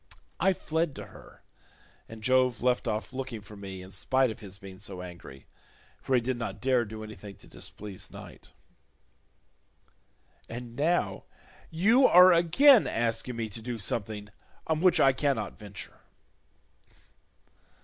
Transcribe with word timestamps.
I 0.39 0.53
fled 0.53 0.95
to 0.95 1.05
her 1.05 1.43
and 2.09 2.23
Jove 2.23 2.63
left 2.63 2.87
off 2.87 3.13
looking 3.13 3.41
for 3.41 3.55
me 3.55 3.83
in 3.83 3.91
spite 3.91 4.31
of 4.31 4.39
his 4.39 4.57
being 4.57 4.79
so 4.79 5.03
angry, 5.03 5.45
for 6.01 6.15
he 6.15 6.21
did 6.21 6.37
not 6.37 6.59
dare 6.59 6.85
do 6.85 7.03
anything 7.03 7.35
to 7.35 7.47
displease 7.47 8.09
Night. 8.09 8.47
And 10.49 10.75
now 10.75 11.25
you 11.69 12.07
are 12.07 12.33
again 12.33 12.87
asking 12.87 13.35
me 13.35 13.47
to 13.49 13.61
do 13.61 13.77
something 13.77 14.29
on 14.65 14.81
which 14.81 14.99
I 14.99 15.13
cannot 15.13 15.59
venture." 15.59 15.99